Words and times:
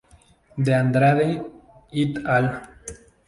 De 0.57 0.73
Andrade 0.77 1.29
"et 1.91 2.17
al. 2.25 2.51